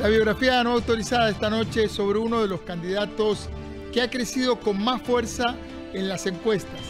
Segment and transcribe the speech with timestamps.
[0.00, 3.50] La biografía no autorizada esta noche es sobre uno de los candidatos
[3.92, 5.56] que ha crecido con más fuerza
[5.92, 6.80] en las encuestas.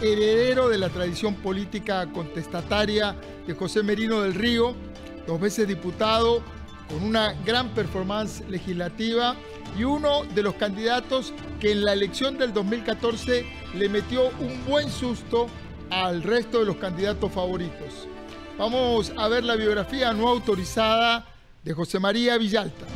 [0.00, 3.14] Heredero de la tradición política contestataria
[3.46, 4.74] de José Merino del Río,
[5.26, 6.42] dos veces diputado,
[6.88, 9.36] con una gran performance legislativa
[9.78, 13.44] y uno de los candidatos que en la elección del 2014
[13.74, 15.48] le metió un buen susto
[15.90, 18.08] al resto de los candidatos favoritos.
[18.58, 21.26] Vamos a ver la biografía no autorizada
[21.64, 22.86] de José María Villalta.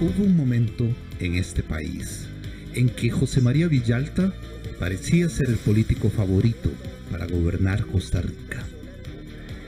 [0.00, 0.84] Hubo un momento
[1.20, 2.28] en este país
[2.74, 4.32] en que José María Villalta
[4.78, 6.70] parecía ser el político favorito
[7.10, 8.64] para gobernar Costa Rica.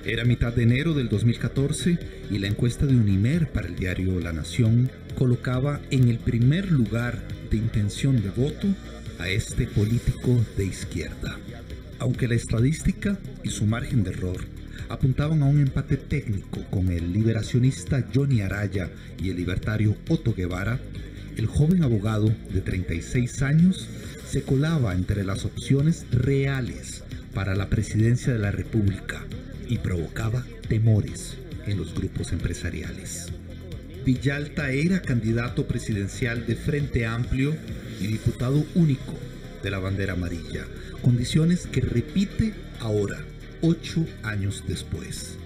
[0.05, 1.99] Era mitad de enero del 2014
[2.31, 7.21] y la encuesta de Unimer para el diario La Nación colocaba en el primer lugar
[7.51, 8.69] de intención de voto
[9.19, 11.39] a este político de izquierda.
[11.99, 14.45] Aunque la estadística y su margen de error
[14.89, 20.79] apuntaban a un empate técnico con el liberacionista Johnny Araya y el libertario Otto Guevara,
[21.37, 23.89] el joven abogado de 36 años
[24.27, 27.03] se colaba entre las opciones reales
[27.35, 29.25] para la presidencia de la República
[29.69, 33.29] y provocaba temores en los grupos empresariales.
[34.05, 37.55] Villalta era candidato presidencial de Frente Amplio
[38.01, 39.15] y diputado único
[39.63, 40.65] de la bandera amarilla,
[41.03, 43.19] condiciones que repite ahora
[43.63, 45.39] ocho años después.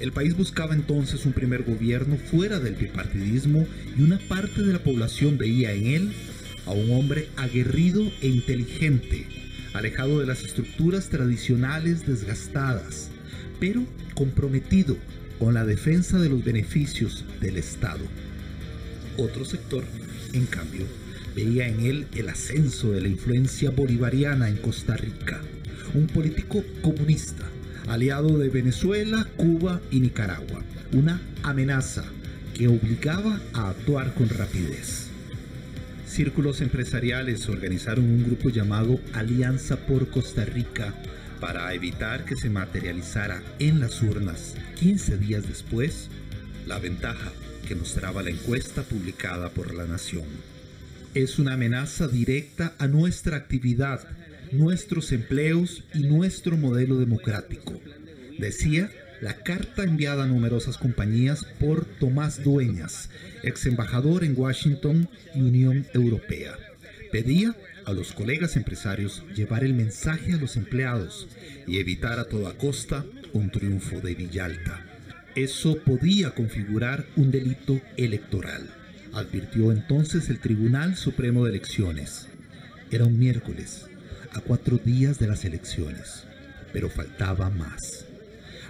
[0.00, 4.80] El país buscaba entonces un primer gobierno fuera del bipartidismo y una parte de la
[4.80, 6.12] población veía en él
[6.66, 9.26] a un hombre aguerrido e inteligente,
[9.72, 13.10] alejado de las estructuras tradicionales desgastadas,
[13.60, 14.96] pero comprometido
[15.38, 18.04] con la defensa de los beneficios del Estado.
[19.16, 19.84] Otro sector,
[20.32, 20.86] en cambio,
[21.36, 25.40] veía en él el ascenso de la influencia bolivariana en Costa Rica,
[25.94, 27.44] un político comunista,
[27.88, 30.62] aliado de Venezuela, Cuba y Nicaragua,
[30.92, 32.04] una amenaza
[32.54, 35.08] que obligaba a actuar con rapidez.
[36.06, 40.94] Círculos empresariales organizaron un grupo llamado Alianza por Costa Rica
[41.40, 46.08] para evitar que se materializara en las urnas 15 días después
[46.66, 47.32] la ventaja
[47.66, 50.24] que mostraba la encuesta publicada por la Nación.
[51.14, 54.00] Es una amenaza directa a nuestra actividad
[54.58, 57.80] nuestros empleos y nuestro modelo democrático,
[58.38, 63.10] decía la carta enviada a numerosas compañías por Tomás Dueñas,
[63.42, 66.56] ex embajador en Washington y Unión Europea.
[67.10, 67.54] Pedía
[67.86, 71.28] a los colegas empresarios llevar el mensaje a los empleados
[71.66, 74.84] y evitar a toda costa un triunfo de Villalta.
[75.34, 78.68] Eso podía configurar un delito electoral,
[79.12, 82.28] advirtió entonces el Tribunal Supremo de Elecciones.
[82.90, 83.86] Era un miércoles
[84.34, 86.24] a cuatro días de las elecciones,
[86.72, 88.04] pero faltaba más.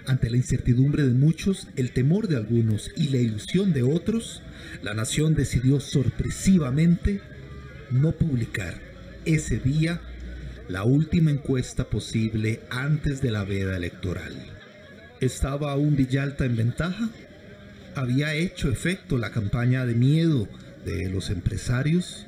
[0.07, 4.43] Ante la incertidumbre de muchos, el temor de algunos y la ilusión de otros,
[4.83, 7.21] la nación decidió sorpresivamente
[7.91, 8.75] no publicar
[9.25, 10.01] ese día
[10.69, 14.35] la última encuesta posible antes de la veda electoral.
[15.21, 17.09] ¿Estaba aún Villalta en ventaja?
[17.95, 20.49] ¿Había hecho efecto la campaña de miedo
[20.85, 22.27] de los empresarios?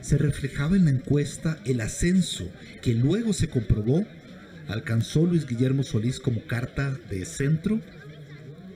[0.00, 2.50] Se reflejaba en la encuesta el ascenso
[2.82, 4.06] que luego se comprobó
[4.68, 7.80] alcanzó Luis Guillermo Solís como carta de centro,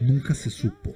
[0.01, 0.95] nunca se supo,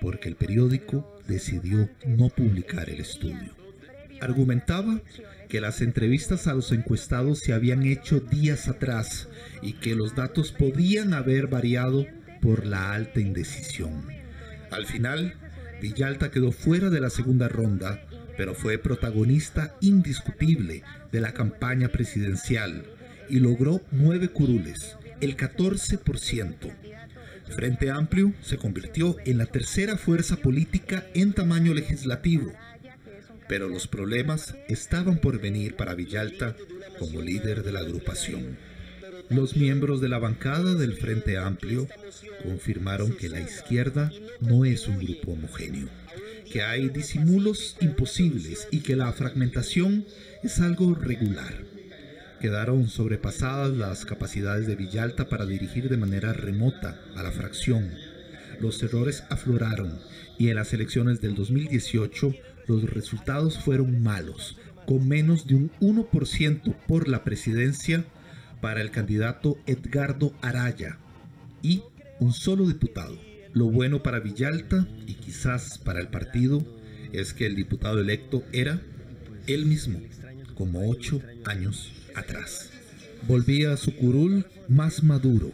[0.00, 3.54] porque el periódico decidió no publicar el estudio.
[4.20, 5.00] Argumentaba
[5.48, 9.28] que las entrevistas a los encuestados se habían hecho días atrás
[9.62, 12.06] y que los datos podían haber variado
[12.40, 14.06] por la alta indecisión.
[14.70, 15.34] Al final,
[15.80, 18.07] Villalta quedó fuera de la segunda ronda
[18.38, 22.84] pero fue protagonista indiscutible de la campaña presidencial
[23.28, 26.54] y logró nueve curules, el 14%.
[27.48, 32.52] Frente Amplio se convirtió en la tercera fuerza política en tamaño legislativo,
[33.48, 36.54] pero los problemas estaban por venir para Villalta
[37.00, 38.56] como líder de la agrupación.
[39.30, 41.88] Los miembros de la bancada del Frente Amplio
[42.44, 45.88] confirmaron que la izquierda no es un grupo homogéneo
[46.48, 50.04] que hay disimulos imposibles y que la fragmentación
[50.42, 51.54] es algo regular.
[52.40, 57.90] Quedaron sobrepasadas las capacidades de Villalta para dirigir de manera remota a la fracción.
[58.60, 59.98] Los errores afloraron
[60.38, 62.34] y en las elecciones del 2018
[62.66, 64.56] los resultados fueron malos,
[64.86, 68.04] con menos de un 1% por la presidencia
[68.60, 70.98] para el candidato Edgardo Araya
[71.62, 71.82] y
[72.20, 73.18] un solo diputado.
[73.52, 76.64] Lo bueno para Villalta y quizás para el partido
[77.12, 78.80] es que el diputado electo era
[79.46, 80.00] él mismo,
[80.54, 82.70] como ocho años atrás.
[83.26, 85.52] Volvía a su curul más maduro,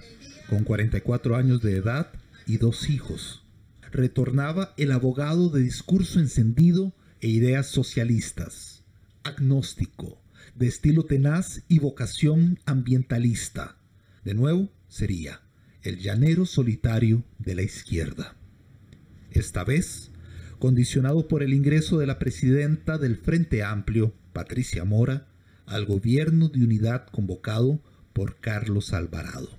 [0.48, 2.12] con 44 años de edad
[2.46, 3.44] y dos hijos.
[3.92, 8.82] Retornaba el abogado de discurso encendido e ideas socialistas,
[9.22, 10.20] agnóstico,
[10.56, 13.76] de estilo tenaz y vocación ambientalista.
[14.24, 15.43] De nuevo, sería
[15.84, 18.34] el llanero solitario de la izquierda.
[19.30, 20.10] Esta vez,
[20.58, 25.28] condicionado por el ingreso de la presidenta del Frente Amplio, Patricia Mora,
[25.66, 27.80] al gobierno de unidad convocado
[28.12, 29.50] por Carlos Alvarado.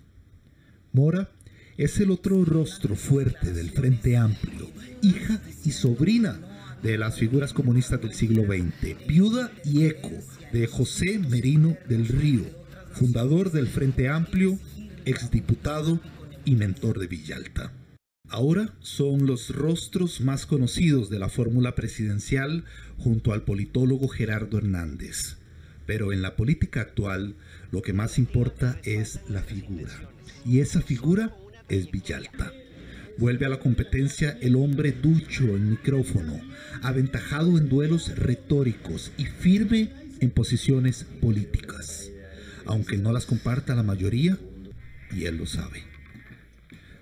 [0.91, 1.31] Mora
[1.77, 4.69] es el otro rostro fuerte del Frente Amplio,
[5.01, 6.39] hija y sobrina
[6.81, 10.11] de las figuras comunistas del siglo XX, viuda y eco
[10.53, 12.45] de José Merino del Río,
[12.93, 14.57] fundador del Frente Amplio,
[15.05, 15.99] exdiputado
[16.43, 17.71] y mentor de Villalta.
[18.27, 22.65] Ahora son los rostros más conocidos de la fórmula presidencial
[22.97, 25.37] junto al politólogo Gerardo Hernández.
[25.85, 27.35] Pero en la política actual
[27.71, 29.91] lo que más importa es la figura.
[30.43, 31.35] Y esa figura
[31.69, 32.51] es Villalta.
[33.17, 36.41] Vuelve a la competencia el hombre ducho en micrófono,
[36.81, 42.09] aventajado en duelos retóricos y firme en posiciones políticas,
[42.65, 44.37] aunque no las comparta la mayoría,
[45.11, 45.83] y él lo sabe.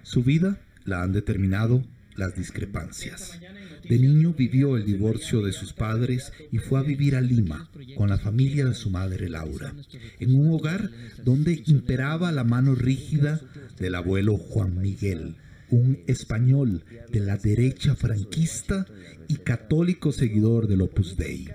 [0.03, 1.83] Su vida la han determinado
[2.15, 3.39] las discrepancias.
[3.87, 8.09] De niño vivió el divorcio de sus padres y fue a vivir a Lima con
[8.09, 9.73] la familia de su madre Laura,
[10.19, 10.89] en un hogar
[11.23, 13.41] donde imperaba la mano rígida
[13.79, 15.35] del abuelo Juan Miguel,
[15.69, 18.85] un español de la derecha franquista
[19.27, 21.49] y católico seguidor del Opus Dei.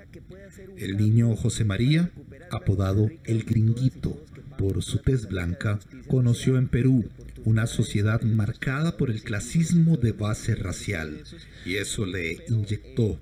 [0.77, 2.11] El niño José María,
[2.51, 4.25] apodado El Gringuito
[4.59, 5.79] por su tez blanca,
[6.09, 7.09] conoció en Perú
[7.45, 11.23] una sociedad marcada por el clasismo de base racial
[11.65, 13.19] y eso le inyectó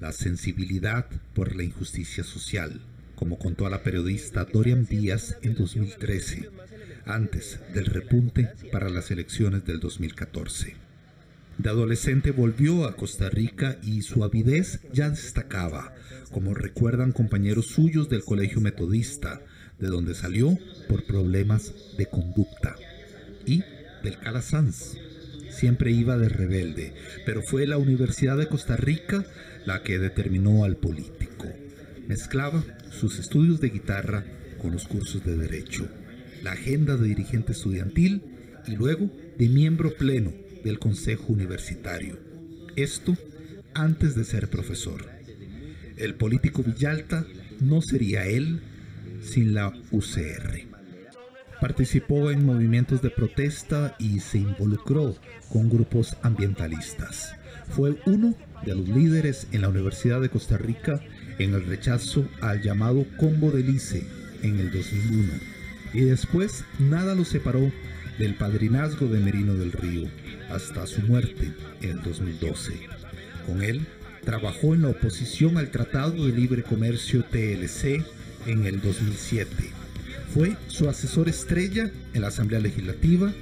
[0.00, 2.80] la sensibilidad por la injusticia social,
[3.14, 6.50] como contó a la periodista Dorian Díaz en 2013,
[7.06, 10.74] antes del repunte para las elecciones del 2014.
[11.58, 15.94] De adolescente volvió a Costa Rica y su avidez ya destacaba,
[16.32, 19.42] como recuerdan compañeros suyos del Colegio Metodista,
[19.80, 22.76] de donde salió por problemas de conducta.
[23.46, 23.62] Y
[24.02, 24.96] del Calasanz.
[25.50, 26.94] Siempre iba de rebelde,
[27.26, 29.24] pero fue la Universidad de Costa Rica
[29.66, 31.46] la que determinó al político.
[32.06, 34.24] Mezclaba sus estudios de guitarra
[34.58, 35.88] con los cursos de derecho,
[36.42, 38.22] la agenda de dirigente estudiantil
[38.66, 40.32] y luego de miembro pleno
[40.64, 42.18] del Consejo Universitario.
[42.76, 43.16] Esto
[43.74, 45.06] antes de ser profesor.
[45.96, 47.26] El político Villalta
[47.60, 48.62] no sería él
[49.20, 50.66] sin la UCR.
[51.60, 55.14] Participó en movimientos de protesta y se involucró
[55.52, 57.34] con grupos ambientalistas.
[57.68, 58.34] Fue uno
[58.64, 61.00] de los líderes en la Universidad de Costa Rica
[61.38, 64.06] en el rechazo al llamado Combo de Lice
[64.42, 65.32] en el 2001.
[65.92, 67.70] Y después nada lo separó
[68.18, 70.08] del padrinazgo de Merino del Río
[70.50, 72.72] hasta su muerte en el 2012.
[73.46, 73.86] Con él
[74.24, 78.04] trabajó en la oposición al Tratado de Libre Comercio TLC
[78.46, 79.48] en el 2007.
[80.34, 83.32] Fue su asesor estrella en la Asamblea Legislativa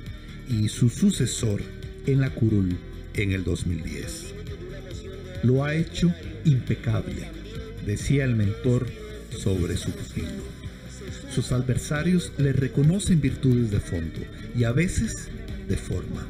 [0.49, 1.61] y su sucesor
[2.07, 2.77] en la curul
[3.15, 4.35] en el 2010.
[5.43, 6.13] Lo ha hecho
[6.45, 7.29] impecable,
[7.87, 8.87] decía el mentor
[9.37, 10.59] sobre su pupilo.
[11.35, 14.21] Sus adversarios le reconocen virtudes de fondo
[14.57, 15.29] y a veces
[15.69, 16.27] de forma.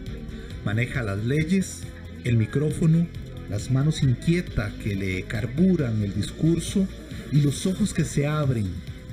[0.64, 1.80] Maneja las leyes,
[2.24, 3.06] el micrófono,
[3.50, 6.86] las manos inquietas que le carburan el discurso
[7.32, 8.66] y los ojos que se abren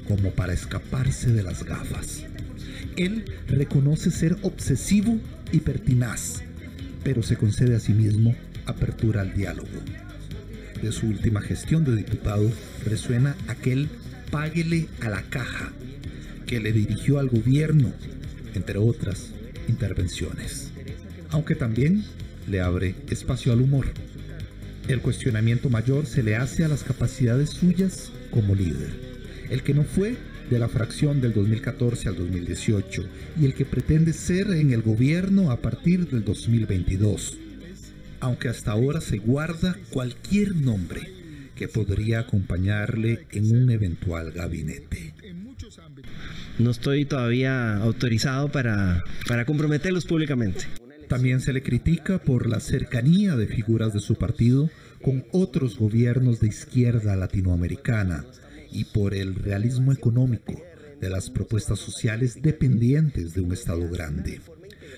[0.08, 2.24] como para escaparse de las gafas.
[2.96, 5.20] Él reconoce ser obsesivo
[5.52, 6.42] y pertinaz,
[7.04, 9.68] pero se concede a sí mismo apertura al diálogo.
[10.82, 12.52] De su última gestión de diputado
[12.86, 13.90] resuena aquel
[14.32, 15.72] páguele a la caja
[16.46, 17.92] que le dirigió al gobierno,
[18.54, 19.32] entre otras
[19.68, 20.72] intervenciones,
[21.30, 22.06] aunque también
[22.48, 23.88] le abre espacio al humor.
[24.88, 28.92] El cuestionamiento mayor se le hace a las capacidades suyas como líder,
[29.50, 30.16] el que no fue
[30.52, 33.04] de la fracción del 2014 al 2018
[33.42, 37.40] y el que pretende ser en el gobierno a partir del 2022,
[38.20, 41.02] aunque hasta ahora se guarda cualquier nombre
[41.56, 45.16] que podría acompañarle en un eventual gabinete.
[46.60, 50.66] No estoy todavía autorizado para, para comprometerlos públicamente.
[51.08, 54.70] También se le critica por la cercanía de figuras de su partido
[55.02, 58.26] con otros gobiernos de izquierda latinoamericana
[58.72, 60.60] y por el realismo económico
[61.00, 64.42] de las propuestas sociales dependientes de un Estado grande.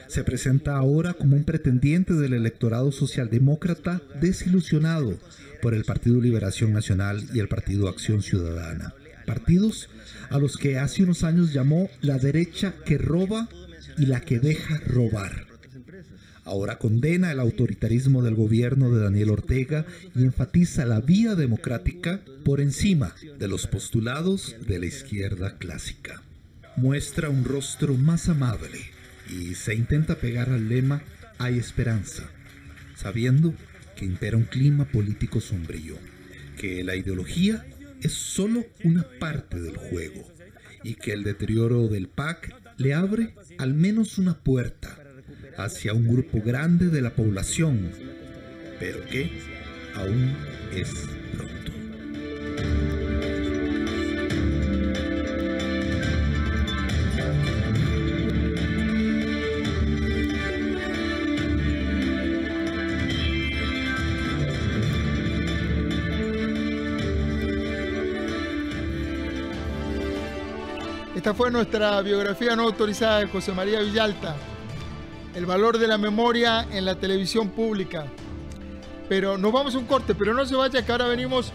[0.08, 5.18] Se presenta ahora como un pretendiente del electorado socialdemócrata desilusionado
[5.62, 8.94] por el Partido Liberación Nacional y el Partido Acción Ciudadana,
[9.26, 9.90] partidos
[10.30, 13.50] a los que hace unos años llamó la derecha que roba
[13.98, 15.57] y la que deja robar.
[16.48, 19.86] Ahora condena el autoritarismo del gobierno de Daniel Ortega
[20.16, 26.24] y enfatiza la vía democrática por encima de los postulados de la izquierda clásica.
[26.77, 28.80] Muestra un rostro más amable
[29.30, 31.01] y se intenta pegar al lema
[31.38, 32.24] Hay esperanza,
[32.96, 33.54] sabiendo
[33.98, 35.98] que impera un clima político sombrío,
[36.58, 37.66] que la ideología
[38.01, 40.25] es solo una parte del juego
[40.82, 45.04] y que el deterioro del PAC le abre al menos una puerta
[45.58, 47.92] hacia un grupo grande de la población,
[48.80, 49.42] pero que
[49.96, 50.36] aún
[50.72, 50.90] es
[51.36, 51.72] pronto.
[71.16, 74.36] Esta fue nuestra biografía no autorizada de José María Villalta
[75.38, 78.08] el valor de la memoria en la televisión pública.
[79.08, 81.53] Pero nos vamos a un corte, pero no se vaya que ahora venimos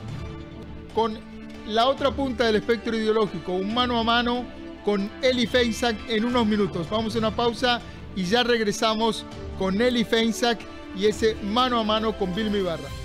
[0.94, 1.18] con
[1.66, 4.44] la otra punta del espectro ideológico, un mano a mano
[4.84, 6.88] con Eli Feinsack en unos minutos.
[6.88, 7.80] Vamos a una pausa
[8.14, 9.24] y ya regresamos
[9.58, 10.60] con Eli Feinsack
[10.96, 13.01] y ese mano a mano con Bill Barra.